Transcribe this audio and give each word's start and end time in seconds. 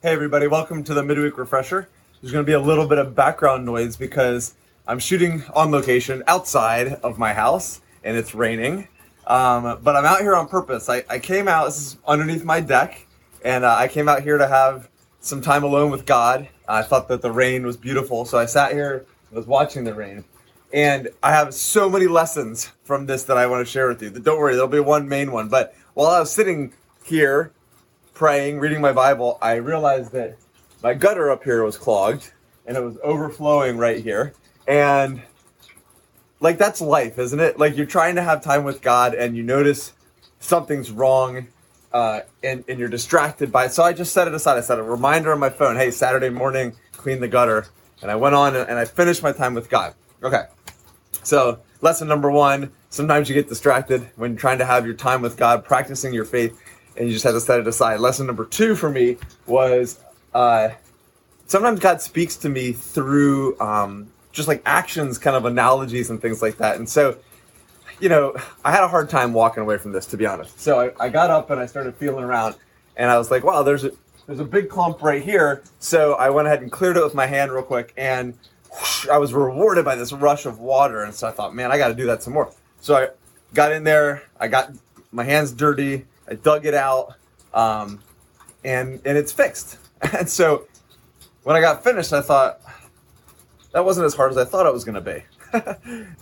Hey, 0.00 0.12
everybody, 0.12 0.46
welcome 0.46 0.84
to 0.84 0.94
the 0.94 1.02
midweek 1.02 1.36
refresher. 1.36 1.88
There's 2.22 2.30
going 2.30 2.44
to 2.44 2.48
be 2.48 2.52
a 2.52 2.60
little 2.60 2.86
bit 2.86 2.98
of 2.98 3.16
background 3.16 3.64
noise 3.64 3.96
because 3.96 4.54
I'm 4.86 5.00
shooting 5.00 5.42
on 5.56 5.72
location 5.72 6.22
outside 6.28 7.00
of 7.02 7.18
my 7.18 7.32
house 7.32 7.80
and 8.04 8.16
it's 8.16 8.32
raining. 8.32 8.86
Um, 9.26 9.80
but 9.82 9.96
I'm 9.96 10.04
out 10.04 10.20
here 10.20 10.36
on 10.36 10.46
purpose. 10.46 10.88
I, 10.88 11.02
I 11.10 11.18
came 11.18 11.48
out, 11.48 11.64
this 11.64 11.78
is 11.78 11.98
underneath 12.06 12.44
my 12.44 12.60
deck, 12.60 13.08
and 13.44 13.64
uh, 13.64 13.74
I 13.74 13.88
came 13.88 14.08
out 14.08 14.22
here 14.22 14.38
to 14.38 14.46
have 14.46 14.88
some 15.18 15.42
time 15.42 15.64
alone 15.64 15.90
with 15.90 16.06
God. 16.06 16.48
I 16.68 16.82
thought 16.82 17.08
that 17.08 17.20
the 17.20 17.32
rain 17.32 17.66
was 17.66 17.76
beautiful, 17.76 18.24
so 18.24 18.38
I 18.38 18.46
sat 18.46 18.74
here, 18.74 19.04
was 19.32 19.48
watching 19.48 19.82
the 19.82 19.94
rain. 19.94 20.24
And 20.72 21.08
I 21.24 21.32
have 21.32 21.52
so 21.52 21.90
many 21.90 22.06
lessons 22.06 22.70
from 22.84 23.06
this 23.06 23.24
that 23.24 23.36
I 23.36 23.48
want 23.48 23.66
to 23.66 23.70
share 23.70 23.88
with 23.88 24.00
you. 24.00 24.10
Don't 24.10 24.38
worry, 24.38 24.52
there'll 24.52 24.68
be 24.68 24.78
one 24.78 25.08
main 25.08 25.32
one. 25.32 25.48
But 25.48 25.74
while 25.94 26.06
I 26.06 26.20
was 26.20 26.30
sitting 26.30 26.72
here 27.02 27.52
praying, 28.18 28.58
reading 28.58 28.80
my 28.80 28.92
Bible, 28.92 29.38
I 29.40 29.54
realized 29.54 30.10
that 30.10 30.36
my 30.82 30.92
gutter 30.92 31.30
up 31.30 31.44
here 31.44 31.62
was 31.62 31.78
clogged 31.78 32.32
and 32.66 32.76
it 32.76 32.80
was 32.80 32.98
overflowing 33.04 33.78
right 33.78 34.02
here. 34.02 34.34
And 34.66 35.22
like 36.40 36.58
that's 36.58 36.80
life, 36.80 37.16
isn't 37.16 37.38
it? 37.38 37.60
Like 37.60 37.76
you're 37.76 37.86
trying 37.86 38.16
to 38.16 38.22
have 38.22 38.42
time 38.42 38.64
with 38.64 38.82
God 38.82 39.14
and 39.14 39.36
you 39.36 39.44
notice 39.44 39.92
something's 40.40 40.90
wrong 40.90 41.46
uh, 41.92 42.20
and, 42.42 42.64
and 42.68 42.80
you're 42.80 42.88
distracted 42.88 43.52
by 43.52 43.66
it. 43.66 43.72
So 43.72 43.84
I 43.84 43.92
just 43.92 44.12
set 44.12 44.26
it 44.26 44.34
aside. 44.34 44.58
I 44.58 44.62
set 44.62 44.80
a 44.80 44.82
reminder 44.82 45.32
on 45.32 45.38
my 45.38 45.50
phone 45.50 45.76
hey, 45.76 45.92
Saturday 45.92 46.28
morning, 46.28 46.74
clean 46.92 47.20
the 47.20 47.28
gutter. 47.28 47.66
And 48.02 48.10
I 48.10 48.16
went 48.16 48.34
on 48.34 48.56
and 48.56 48.78
I 48.78 48.84
finished 48.84 49.22
my 49.22 49.30
time 49.30 49.54
with 49.54 49.70
God. 49.70 49.94
Okay. 50.24 50.42
So, 51.22 51.60
lesson 51.82 52.08
number 52.08 52.32
one 52.32 52.72
sometimes 52.90 53.28
you 53.28 53.34
get 53.34 53.48
distracted 53.48 54.10
when 54.16 54.34
trying 54.34 54.58
to 54.58 54.64
have 54.64 54.86
your 54.86 54.94
time 54.94 55.22
with 55.22 55.36
God, 55.36 55.64
practicing 55.64 56.12
your 56.12 56.24
faith 56.24 56.58
and 56.98 57.06
you 57.06 57.14
just 57.14 57.24
have 57.24 57.34
to 57.34 57.40
set 57.40 57.60
it 57.60 57.66
aside. 57.66 58.00
Lesson 58.00 58.26
number 58.26 58.44
two 58.44 58.74
for 58.74 58.90
me 58.90 59.16
was 59.46 60.00
uh, 60.34 60.70
sometimes 61.46 61.80
God 61.80 62.02
speaks 62.02 62.36
to 62.38 62.48
me 62.48 62.72
through 62.72 63.58
um, 63.60 64.08
just 64.32 64.48
like 64.48 64.62
actions, 64.66 65.18
kind 65.18 65.36
of 65.36 65.44
analogies 65.44 66.10
and 66.10 66.20
things 66.20 66.42
like 66.42 66.58
that. 66.58 66.76
And 66.76 66.88
so, 66.88 67.18
you 68.00 68.08
know, 68.08 68.36
I 68.64 68.72
had 68.72 68.84
a 68.84 68.88
hard 68.88 69.10
time 69.10 69.32
walking 69.32 69.62
away 69.62 69.78
from 69.78 69.92
this, 69.92 70.06
to 70.06 70.16
be 70.16 70.26
honest. 70.26 70.60
So 70.60 70.80
I, 70.80 71.06
I 71.06 71.08
got 71.08 71.30
up 71.30 71.50
and 71.50 71.60
I 71.60 71.66
started 71.66 71.94
feeling 71.96 72.24
around, 72.24 72.56
and 72.96 73.10
I 73.10 73.18
was 73.18 73.30
like, 73.30 73.44
wow, 73.44 73.62
there's 73.62 73.84
a 73.84 73.92
there's 74.26 74.40
a 74.40 74.44
big 74.44 74.68
clump 74.68 75.02
right 75.02 75.22
here. 75.22 75.62
So 75.78 76.14
I 76.14 76.30
went 76.30 76.46
ahead 76.46 76.60
and 76.60 76.70
cleared 76.70 76.96
it 76.96 77.02
with 77.02 77.14
my 77.14 77.26
hand 77.26 77.50
real 77.50 77.62
quick, 77.62 77.94
and 77.96 78.34
whoosh, 78.70 79.08
I 79.08 79.18
was 79.18 79.32
rewarded 79.32 79.84
by 79.84 79.96
this 79.96 80.12
rush 80.12 80.46
of 80.46 80.58
water. 80.58 81.02
And 81.02 81.14
so 81.14 81.26
I 81.26 81.30
thought, 81.30 81.54
man, 81.54 81.72
I 81.72 81.78
got 81.78 81.88
to 81.88 81.94
do 81.94 82.06
that 82.06 82.22
some 82.22 82.34
more. 82.34 82.52
So 82.80 82.94
I 82.94 83.08
got 83.54 83.72
in 83.72 83.84
there, 83.84 84.22
I 84.38 84.48
got 84.48 84.72
my 85.10 85.24
hands 85.24 85.52
dirty, 85.52 86.04
I 86.28 86.34
dug 86.34 86.66
it 86.66 86.74
out, 86.74 87.14
um, 87.54 88.00
and 88.64 89.00
and 89.04 89.18
it's 89.18 89.32
fixed. 89.32 89.78
And 90.16 90.28
so 90.28 90.68
when 91.42 91.56
I 91.56 91.60
got 91.60 91.82
finished, 91.82 92.12
I 92.12 92.20
thought 92.20 92.60
that 93.72 93.84
wasn't 93.84 94.06
as 94.06 94.14
hard 94.14 94.30
as 94.30 94.38
I 94.38 94.44
thought 94.44 94.64
it 94.64 94.72
was 94.72 94.84
going 94.84 94.94
to 94.94 95.00
be. 95.00 95.22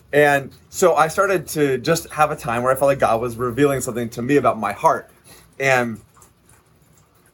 and 0.12 0.50
so 0.70 0.94
I 0.94 1.08
started 1.08 1.46
to 1.48 1.78
just 1.78 2.08
have 2.10 2.30
a 2.30 2.36
time 2.36 2.62
where 2.62 2.72
I 2.72 2.74
felt 2.74 2.88
like 2.88 3.00
God 3.00 3.20
was 3.20 3.36
revealing 3.36 3.80
something 3.80 4.08
to 4.10 4.22
me 4.22 4.36
about 4.36 4.58
my 4.58 4.72
heart. 4.72 5.10
And 5.58 6.00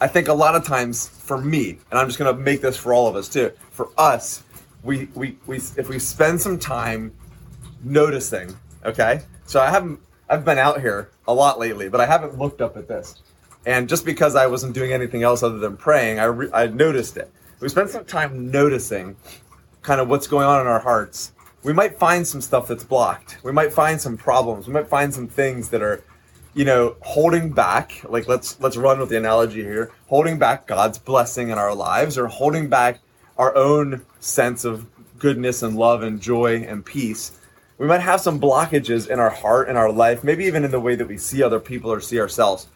I 0.01 0.09
think 0.09 0.29
a 0.29 0.33
lot 0.33 0.57
of 0.57 0.64
times 0.64 1.09
for 1.09 1.39
me, 1.39 1.79
and 1.91 1.98
I'm 1.98 2.09
just 2.09 2.19
going 2.19 2.34
to 2.34 2.42
make 2.42 2.61
this 2.61 2.77
for 2.77 2.92
all 2.92 3.09
of 3.09 3.14
us 3.14 3.29
too, 3.29 3.53
for 3.70 3.91
us, 3.97 4.42
we, 4.83 5.09
we, 5.14 5.36
we 5.47 5.57
if 5.57 5.89
we 5.89 5.98
spend 5.98 6.41
some 6.41 6.59
time 6.59 7.12
noticing, 7.84 8.57
okay? 8.84 9.23
So 9.47 9.61
I 9.61 9.70
haven't 9.70 10.01
I've 10.33 10.47
been 10.47 10.56
out 10.56 10.80
here 10.80 11.11
a 11.28 11.34
lot 11.34 11.58
lately, 11.58 11.91
but 11.91 12.00
I 12.00 12.06
haven't 12.06 12.38
looked 12.38 12.62
up 12.62 12.78
at 12.78 12.88
this. 12.88 13.20
And 13.66 13.86
just 13.86 14.06
because 14.06 14.34
I 14.34 14.47
wasn't 14.47 14.72
doing 14.72 14.91
anything 14.91 15.22
else 15.22 15.42
other 15.42 15.58
than 15.58 15.77
praying, 15.77 16.20
I, 16.20 16.24
re- 16.24 16.48
I 16.55 16.69
noticed 16.69 17.19
it. 17.19 17.30
We 17.61 17.69
spent 17.69 17.91
some 17.91 18.06
time 18.06 18.50
noticing 18.50 19.14
kind 19.83 20.00
of 20.00 20.08
what's 20.08 20.27
going 20.27 20.47
on 20.47 20.62
in 20.62 20.66
our 20.66 20.78
hearts. 20.78 21.33
We 21.64 21.74
might 21.74 21.98
find 21.98 22.27
some 22.27 22.41
stuff 22.41 22.66
that's 22.66 22.83
blocked. 22.83 23.41
We 23.44 23.52
might 23.52 23.74
find 23.74 24.00
some 24.00 24.17
problems. 24.17 24.67
We 24.67 24.73
might 24.73 24.89
find 24.89 25.12
some 25.12 25.29
things 25.29 25.68
that 25.68 25.83
are, 25.83 26.02
you 26.55 26.64
know, 26.64 26.96
holding 27.02 27.52
back. 27.52 28.02
Like 28.08 28.27
let's 28.27 28.58
let's 28.58 28.78
run 28.78 29.01
with 29.01 29.11
the 29.11 29.18
analogy 29.18 29.62
here, 29.62 29.92
holding 30.07 30.39
back 30.39 30.67
God's 30.67 30.96
blessing 30.96 31.51
in 31.51 31.58
our 31.58 31.74
lives, 31.74 32.17
or 32.17 32.27
holding 32.27 32.70
back 32.70 33.01
our 33.36 33.55
own 33.55 34.07
sense 34.20 34.64
of 34.64 34.86
goodness 35.18 35.62
and 35.62 35.77
love 35.77 36.02
and 36.02 36.23
joy 36.23 36.64
and 36.67 36.86
peace 36.86 37.39
we 37.83 37.89
might 37.89 38.01
have 38.01 38.20
some 38.20 38.41
blockages 38.41 39.11
in 39.11 39.19
our 39.19 39.29
heart 39.29 39.69
in 39.69 39.77
our 39.77 39.91
life 39.91 40.23
maybe 40.23 40.45
even 40.45 40.65
in 40.65 40.70
the 40.70 40.79
way 40.79 40.95
that 40.95 41.09
we 41.09 41.19
see 41.19 41.43
other 41.43 41.59
people 41.59 41.93
or 41.93 42.01
see 42.01 42.20
ourselves. 42.20 42.69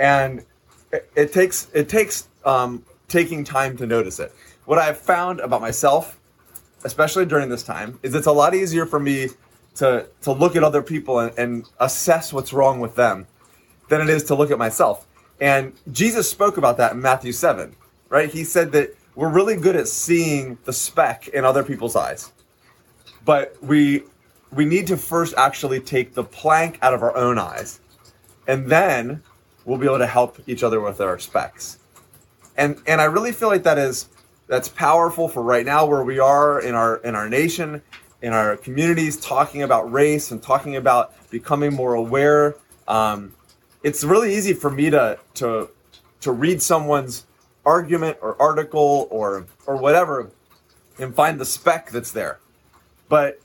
And 0.00 0.44
it, 0.90 1.08
it 1.14 1.32
takes 1.32 1.68
it 1.72 1.88
takes 1.88 2.28
um, 2.44 2.84
taking 3.06 3.44
time 3.44 3.76
to 3.76 3.86
notice 3.86 4.18
it. 4.18 4.34
What 4.64 4.80
i've 4.80 4.98
found 4.98 5.38
about 5.38 5.60
myself 5.60 6.18
especially 6.82 7.24
during 7.24 7.48
this 7.48 7.62
time 7.62 8.00
is 8.02 8.16
it's 8.16 8.26
a 8.26 8.32
lot 8.32 8.52
easier 8.52 8.84
for 8.84 8.98
me 8.98 9.28
to 9.76 10.08
to 10.22 10.32
look 10.32 10.56
at 10.56 10.64
other 10.64 10.82
people 10.82 11.20
and, 11.20 11.38
and 11.38 11.68
assess 11.78 12.32
what's 12.32 12.52
wrong 12.52 12.80
with 12.80 12.96
them 12.96 13.28
than 13.90 14.00
it 14.00 14.10
is 14.10 14.24
to 14.24 14.34
look 14.34 14.50
at 14.50 14.58
myself. 14.58 15.06
And 15.40 15.72
jesus 15.92 16.28
spoke 16.28 16.56
about 16.56 16.78
that 16.78 16.94
in 16.94 17.00
matthew 17.00 17.30
7 17.30 17.76
right? 18.08 18.28
He 18.28 18.42
said 18.42 18.72
that 18.72 18.94
we're 19.14 19.30
really 19.30 19.56
good 19.56 19.76
at 19.76 19.88
seeing 19.88 20.58
the 20.64 20.72
speck 20.72 21.28
in 21.28 21.44
other 21.44 21.62
people's 21.62 21.96
eyes. 21.96 22.30
But 23.24 23.56
we 23.62 24.02
we 24.52 24.64
need 24.64 24.86
to 24.88 24.96
first 24.96 25.34
actually 25.36 25.80
take 25.80 26.14
the 26.14 26.24
plank 26.24 26.78
out 26.82 26.94
of 26.94 27.02
our 27.02 27.16
own 27.16 27.38
eyes, 27.38 27.80
and 28.46 28.66
then 28.66 29.22
we'll 29.64 29.78
be 29.78 29.86
able 29.86 29.98
to 29.98 30.06
help 30.06 30.38
each 30.46 30.62
other 30.62 30.80
with 30.80 31.00
our 31.00 31.18
specks. 31.18 31.78
And 32.56 32.80
and 32.86 33.00
I 33.00 33.04
really 33.04 33.32
feel 33.32 33.48
like 33.48 33.62
that 33.62 33.78
is 33.78 34.08
that's 34.46 34.68
powerful 34.68 35.28
for 35.28 35.42
right 35.42 35.64
now 35.64 35.86
where 35.86 36.04
we 36.04 36.18
are 36.18 36.60
in 36.60 36.74
our 36.74 36.96
in 36.98 37.14
our 37.14 37.28
nation, 37.28 37.82
in 38.20 38.32
our 38.32 38.56
communities, 38.56 39.18
talking 39.18 39.62
about 39.62 39.90
race 39.90 40.30
and 40.30 40.42
talking 40.42 40.76
about 40.76 41.14
becoming 41.30 41.72
more 41.72 41.94
aware. 41.94 42.56
Um, 42.86 43.34
it's 43.82 44.04
really 44.04 44.34
easy 44.34 44.52
for 44.52 44.70
me 44.70 44.90
to 44.90 45.18
to 45.34 45.70
to 46.20 46.32
read 46.32 46.60
someone's 46.60 47.26
argument 47.64 48.18
or 48.20 48.40
article 48.40 49.08
or 49.10 49.46
or 49.66 49.76
whatever 49.76 50.30
and 50.98 51.14
find 51.14 51.40
the 51.40 51.46
speck 51.46 51.90
that's 51.90 52.12
there. 52.12 52.38
But 53.08 53.40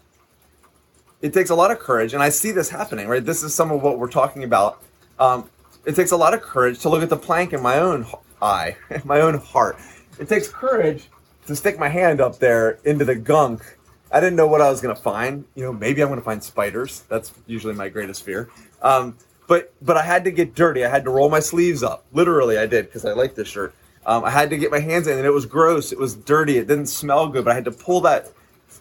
it 1.22 1.34
takes 1.34 1.50
a 1.50 1.56
lot 1.56 1.72
of 1.72 1.80
courage, 1.80 2.14
and 2.14 2.22
I 2.22 2.30
see 2.30 2.52
this 2.52 2.70
happening, 2.70 3.08
right? 3.08 3.26
This 3.26 3.44
is 3.44 3.54
some 3.54 3.72
of 3.72 3.82
what 3.82 3.98
we're 3.98 4.10
talking 4.10 4.44
about. 4.44 4.84
Um, 5.20 5.50
it 5.86 5.96
takes 5.96 6.12
a 6.12 6.18
lot 6.18 6.34
of 6.34 6.42
courage 6.42 6.80
to 6.80 6.90
look 6.90 7.02
at 7.02 7.10
the 7.10 7.18
plank 7.18 7.54
in 7.54 7.62
my 7.62 7.80
own 7.80 8.06
eye, 8.42 8.78
in 8.90 9.02
my 9.06 9.22
own 9.22 9.36
heart. 9.40 9.78
It 10.20 10.30
takes 10.30 10.48
courage 10.48 11.10
to 11.48 11.56
stick 11.56 11.80
my 11.80 11.88
hand 11.88 12.22
up 12.22 12.40
there 12.40 12.80
into 12.84 13.06
the 13.06 13.16
gunk. 13.16 13.78
I 14.12 14.20
didn't 14.20 14.36
know 14.36 14.48
what 14.48 14.62
I 14.62 14.70
was 14.70 14.80
going 14.80 14.96
to 14.96 15.02
find. 15.02 15.46
You 15.56 15.64
know, 15.64 15.74
maybe 15.74 16.02
I'm 16.02 16.08
going 16.08 16.20
to 16.20 16.26
find 16.26 16.44
spiders. 16.44 17.04
That's 17.10 17.34
usually 17.46 17.74
my 17.74 17.90
greatest 17.90 18.24
fear. 18.24 18.50
Um, 18.82 19.18
but 19.48 19.74
but 19.82 19.98
I 19.98 20.04
had 20.04 20.24
to 20.26 20.32
get 20.32 20.56
dirty. 20.56 20.86
I 20.86 20.90
had 20.90 21.04
to 21.06 21.10
roll 21.10 21.30
my 21.30 21.40
sleeves 21.40 21.84
up. 21.84 22.06
Literally, 22.14 22.58
I 22.58 22.68
did 22.68 22.86
because 22.86 23.06
I 23.06 23.14
like 23.14 23.34
this 23.36 23.48
shirt. 23.48 23.74
Um, 24.06 24.24
I 24.24 24.30
had 24.30 24.50
to 24.52 24.58
get 24.58 24.72
my 24.72 24.80
hands 24.80 25.08
in, 25.08 25.18
and 25.18 25.26
it 25.26 25.32
was 25.32 25.46
gross. 25.46 25.92
It 25.92 26.00
was 26.00 26.16
dirty. 26.16 26.58
It 26.58 26.68
didn't 26.68 26.88
smell 26.88 27.28
good. 27.28 27.46
But 27.46 27.52
I 27.52 27.56
had 27.56 27.66
to 27.66 27.72
pull 27.72 28.02
that, 28.02 28.32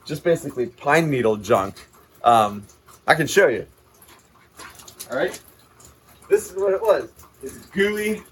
just 0.05 0.23
basically 0.23 0.67
pine 0.67 1.11
needle 1.11 1.37
junk 1.37 1.87
um, 2.27 2.67
I 3.07 3.15
can 3.15 3.27
show 3.27 3.47
you. 3.47 3.67
All 5.11 5.17
right. 5.17 5.41
This 6.29 6.51
is 6.51 6.57
what 6.57 6.75
it 6.75 6.83
was. 6.83 7.11
It's 7.43 7.67
gooey. 7.67 8.23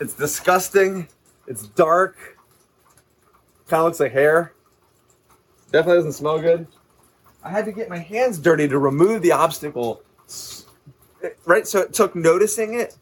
It's 0.00 0.14
disgusting. 0.14 1.08
It's 1.46 1.66
dark. 1.68 2.38
Kind 3.68 3.80
of 3.80 3.86
looks 3.86 4.00
like 4.00 4.12
hair. 4.12 4.54
Definitely 5.72 5.98
doesn't 5.98 6.12
smell 6.12 6.40
good. 6.40 6.66
I 7.42 7.50
had 7.50 7.64
to 7.64 7.72
get 7.72 7.88
my 7.88 7.98
hands 7.98 8.38
dirty 8.38 8.68
to 8.68 8.78
remove 8.78 9.22
the 9.22 9.32
obstacle. 9.32 10.02
Right? 11.44 11.66
So 11.66 11.80
it 11.80 11.92
took 11.92 12.14
noticing 12.14 12.74
it, 12.74 12.96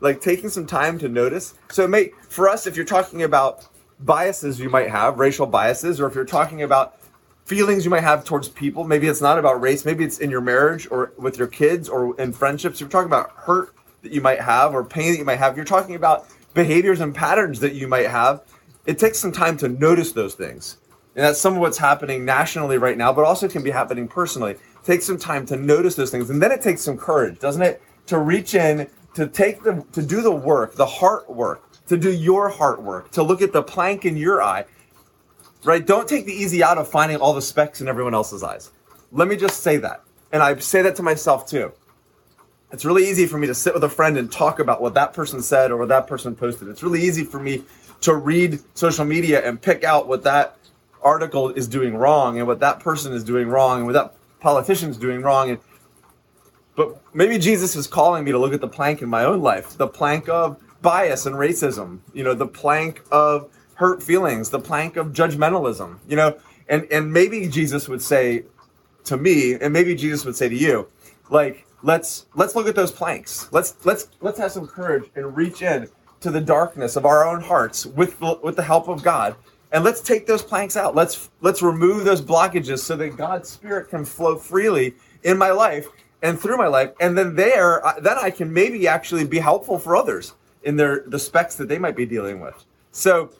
like 0.00 0.20
taking 0.20 0.50
some 0.50 0.66
time 0.66 0.98
to 0.98 1.08
notice. 1.08 1.54
So 1.70 1.84
it 1.84 1.88
may, 1.88 2.10
for 2.28 2.48
us, 2.48 2.66
if 2.66 2.76
you're 2.76 2.84
talking 2.84 3.22
about 3.22 3.66
biases 4.00 4.60
you 4.60 4.68
might 4.68 4.90
have, 4.90 5.18
racial 5.18 5.46
biases, 5.46 6.00
or 6.00 6.06
if 6.06 6.14
you're 6.14 6.24
talking 6.24 6.62
about 6.62 6.98
feelings 7.44 7.84
you 7.84 7.90
might 7.90 8.02
have 8.02 8.24
towards 8.24 8.48
people. 8.48 8.84
Maybe 8.84 9.06
it's 9.06 9.20
not 9.20 9.38
about 9.38 9.60
race. 9.60 9.84
Maybe 9.84 10.04
it's 10.04 10.18
in 10.18 10.30
your 10.30 10.40
marriage 10.40 10.88
or 10.90 11.12
with 11.18 11.38
your 11.38 11.46
kids 11.46 11.88
or 11.88 12.18
in 12.20 12.32
friendships. 12.32 12.80
You're 12.80 12.88
talking 12.88 13.06
about 13.06 13.30
hurt 13.32 13.74
that 14.02 14.12
you 14.12 14.20
might 14.20 14.40
have 14.40 14.74
or 14.74 14.84
pain 14.84 15.12
that 15.12 15.18
you 15.18 15.24
might 15.24 15.38
have. 15.38 15.56
You're 15.56 15.64
talking 15.64 15.94
about 15.94 16.26
behaviors 16.54 17.00
and 17.00 17.14
patterns 17.14 17.60
that 17.60 17.74
you 17.74 17.86
might 17.86 18.08
have. 18.08 18.42
It 18.86 18.98
takes 18.98 19.18
some 19.18 19.32
time 19.32 19.56
to 19.58 19.68
notice 19.68 20.12
those 20.12 20.34
things. 20.34 20.78
And 21.16 21.24
that's 21.24 21.40
some 21.40 21.54
of 21.54 21.60
what's 21.60 21.78
happening 21.78 22.24
nationally 22.24 22.78
right 22.78 22.98
now, 22.98 23.12
but 23.12 23.24
also 23.24 23.48
can 23.48 23.62
be 23.62 23.70
happening 23.70 24.08
personally. 24.08 24.52
It 24.52 24.84
takes 24.84 25.04
some 25.04 25.18
time 25.18 25.46
to 25.46 25.56
notice 25.56 25.94
those 25.94 26.10
things. 26.10 26.30
And 26.30 26.42
then 26.42 26.50
it 26.50 26.60
takes 26.60 26.82
some 26.82 26.98
courage, 26.98 27.38
doesn't 27.38 27.62
it? 27.62 27.80
To 28.06 28.18
reach 28.18 28.54
in, 28.54 28.88
to 29.14 29.28
take 29.28 29.62
the, 29.62 29.84
to 29.92 30.02
do 30.02 30.22
the 30.22 30.34
work, 30.34 30.74
the 30.74 30.86
heart 30.86 31.30
work, 31.30 31.62
to 31.86 31.96
do 31.96 32.10
your 32.10 32.48
heart 32.48 32.82
work, 32.82 33.10
to 33.12 33.22
look 33.22 33.42
at 33.42 33.52
the 33.52 33.62
plank 33.62 34.04
in 34.04 34.16
your 34.16 34.42
eye 34.42 34.64
right? 35.64 35.84
Don't 35.84 36.08
take 36.08 36.26
the 36.26 36.32
easy 36.32 36.62
out 36.62 36.78
of 36.78 36.88
finding 36.88 37.18
all 37.18 37.34
the 37.34 37.42
specks 37.42 37.80
in 37.80 37.88
everyone 37.88 38.14
else's 38.14 38.42
eyes. 38.42 38.70
Let 39.12 39.28
me 39.28 39.36
just 39.36 39.62
say 39.62 39.78
that. 39.78 40.02
And 40.32 40.42
I 40.42 40.56
say 40.58 40.82
that 40.82 40.96
to 40.96 41.02
myself 41.02 41.46
too. 41.46 41.72
It's 42.72 42.84
really 42.84 43.08
easy 43.08 43.26
for 43.26 43.38
me 43.38 43.46
to 43.46 43.54
sit 43.54 43.72
with 43.72 43.84
a 43.84 43.88
friend 43.88 44.18
and 44.18 44.30
talk 44.30 44.58
about 44.58 44.82
what 44.82 44.94
that 44.94 45.12
person 45.12 45.42
said 45.42 45.70
or 45.70 45.76
what 45.76 45.88
that 45.88 46.06
person 46.06 46.34
posted. 46.34 46.68
It's 46.68 46.82
really 46.82 47.02
easy 47.02 47.24
for 47.24 47.38
me 47.38 47.62
to 48.00 48.14
read 48.14 48.60
social 48.74 49.04
media 49.04 49.46
and 49.46 49.60
pick 49.60 49.84
out 49.84 50.08
what 50.08 50.24
that 50.24 50.56
article 51.02 51.50
is 51.50 51.68
doing 51.68 51.94
wrong 51.94 52.38
and 52.38 52.46
what 52.46 52.60
that 52.60 52.80
person 52.80 53.12
is 53.12 53.22
doing 53.22 53.48
wrong 53.48 53.78
and 53.78 53.86
what 53.86 53.92
that 53.92 54.14
politician 54.40 54.90
is 54.90 54.96
doing 54.96 55.22
wrong 55.22 55.50
and 55.50 55.58
but 56.76 57.00
maybe 57.14 57.38
Jesus 57.38 57.76
is 57.76 57.86
calling 57.86 58.24
me 58.24 58.32
to 58.32 58.38
look 58.38 58.52
at 58.52 58.60
the 58.60 58.68
plank 58.68 59.00
in 59.00 59.08
my 59.08 59.24
own 59.24 59.42
life, 59.42 59.76
the 59.78 59.86
plank 59.86 60.28
of 60.28 60.60
bias 60.82 61.24
and 61.24 61.36
racism, 61.36 62.00
you 62.12 62.24
know, 62.24 62.34
the 62.34 62.48
plank 62.48 63.00
of 63.12 63.48
hurt 63.74 64.02
feelings, 64.02 64.50
the 64.50 64.60
plank 64.60 64.96
of 64.96 65.08
judgmentalism, 65.08 65.98
you 66.08 66.16
know, 66.16 66.38
and 66.68 66.86
and 66.90 67.12
maybe 67.12 67.48
Jesus 67.48 67.88
would 67.88 68.02
say 68.02 68.44
to 69.04 69.16
me, 69.16 69.54
and 69.54 69.72
maybe 69.72 69.94
Jesus 69.94 70.24
would 70.24 70.36
say 70.36 70.48
to 70.48 70.56
you, 70.56 70.88
like, 71.30 71.66
let's 71.82 72.26
let's 72.34 72.54
look 72.54 72.66
at 72.66 72.74
those 72.74 72.92
planks. 72.92 73.48
Let's 73.52 73.74
let's 73.84 74.08
let's 74.20 74.38
have 74.38 74.52
some 74.52 74.66
courage 74.66 75.10
and 75.14 75.36
reach 75.36 75.62
in 75.62 75.88
to 76.20 76.30
the 76.30 76.40
darkness 76.40 76.96
of 76.96 77.04
our 77.04 77.26
own 77.26 77.42
hearts 77.42 77.84
with 77.84 78.18
the, 78.18 78.38
with 78.42 78.56
the 78.56 78.62
help 78.62 78.88
of 78.88 79.02
God. 79.02 79.36
And 79.72 79.84
let's 79.84 80.00
take 80.00 80.26
those 80.26 80.42
planks 80.42 80.76
out. 80.76 80.94
Let's 80.94 81.30
let's 81.40 81.60
remove 81.60 82.04
those 82.04 82.22
blockages 82.22 82.78
so 82.78 82.96
that 82.96 83.16
God's 83.16 83.48
spirit 83.48 83.90
can 83.90 84.04
flow 84.04 84.36
freely 84.36 84.94
in 85.22 85.36
my 85.36 85.50
life 85.50 85.88
and 86.22 86.40
through 86.40 86.56
my 86.56 86.68
life. 86.68 86.92
And 87.00 87.18
then 87.18 87.34
there, 87.36 87.82
then 88.00 88.16
I 88.18 88.30
can 88.30 88.52
maybe 88.52 88.88
actually 88.88 89.26
be 89.26 89.38
helpful 89.38 89.78
for 89.78 89.96
others 89.96 90.32
in 90.62 90.76
their 90.76 91.04
the 91.06 91.18
specks 91.18 91.56
that 91.56 91.68
they 91.68 91.78
might 91.78 91.96
be 91.96 92.06
dealing 92.06 92.40
with. 92.40 92.64
So, 92.92 93.30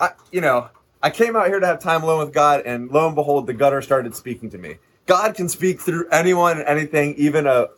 I 0.00 0.10
you 0.30 0.40
know, 0.40 0.68
I 1.02 1.10
came 1.10 1.36
out 1.36 1.46
here 1.46 1.60
to 1.60 1.66
have 1.66 1.80
time 1.80 2.02
alone 2.02 2.20
with 2.20 2.32
God, 2.32 2.62
and 2.64 2.90
lo 2.90 3.06
and 3.06 3.14
behold, 3.14 3.46
the 3.46 3.54
gutter 3.54 3.82
started 3.82 4.14
speaking 4.14 4.50
to 4.50 4.58
me. 4.58 4.76
God 5.06 5.34
can 5.34 5.48
speak 5.48 5.80
through 5.80 6.08
anyone 6.10 6.58
and 6.58 6.68
anything, 6.68 7.14
even 7.16 7.46
a 7.46 7.68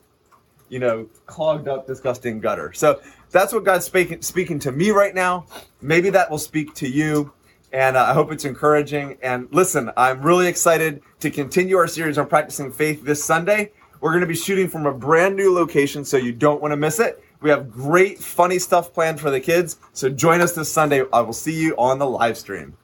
you 0.68 0.78
know 0.78 1.08
clogged 1.26 1.68
up, 1.68 1.86
disgusting 1.86 2.40
gutter. 2.40 2.72
So 2.72 3.00
that's 3.30 3.52
what 3.52 3.64
God's 3.64 3.84
speaking 3.84 4.22
speaking 4.22 4.58
to 4.60 4.72
me 4.72 4.90
right 4.90 5.14
now. 5.14 5.46
Maybe 5.80 6.10
that 6.10 6.30
will 6.30 6.38
speak 6.38 6.74
to 6.74 6.88
you. 6.88 7.32
And 7.72 7.96
uh, 7.96 8.04
I 8.04 8.12
hope 8.12 8.30
it's 8.30 8.44
encouraging. 8.44 9.18
And 9.20 9.48
listen, 9.50 9.90
I'm 9.96 10.22
really 10.22 10.46
excited 10.46 11.02
to 11.18 11.28
continue 11.28 11.76
our 11.76 11.88
series 11.88 12.18
on 12.18 12.28
practicing 12.28 12.70
faith 12.70 13.04
this 13.04 13.24
Sunday. 13.24 13.72
We're 14.00 14.10
going 14.10 14.20
to 14.20 14.28
be 14.28 14.36
shooting 14.36 14.68
from 14.68 14.86
a 14.86 14.92
brand 14.92 15.34
new 15.34 15.52
location, 15.52 16.04
so 16.04 16.16
you 16.16 16.30
don't 16.30 16.62
want 16.62 16.70
to 16.70 16.76
miss 16.76 17.00
it. 17.00 17.24
We 17.44 17.50
have 17.50 17.70
great, 17.70 18.20
funny 18.20 18.58
stuff 18.58 18.94
planned 18.94 19.20
for 19.20 19.30
the 19.30 19.38
kids. 19.38 19.76
So 19.92 20.08
join 20.08 20.40
us 20.40 20.54
this 20.54 20.72
Sunday. 20.72 21.04
I 21.12 21.20
will 21.20 21.34
see 21.34 21.52
you 21.52 21.74
on 21.76 21.98
the 21.98 22.06
live 22.06 22.38
stream. 22.38 22.78